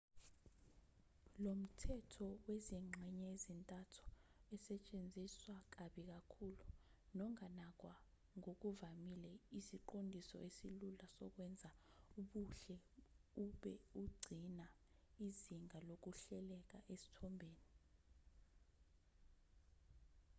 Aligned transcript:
lomthetho 1.43 2.27
wezingxenye 2.45 3.25
ezintathu 3.35 4.03
esetshenziswa 4.55 5.55
kabi 5.75 6.01
kakhulu 6.11 6.65
nonganakwa 7.17 7.95
ngokuvamile 8.37 9.31
isiqondiso 9.59 10.35
esilula 10.47 11.05
sokwenza 11.17 11.71
ubuhle 12.19 12.77
ube 13.43 13.73
ugcina 14.01 14.67
izinga 15.27 15.77
lokuhleleka 15.87 16.77
esithombeni 16.93 17.67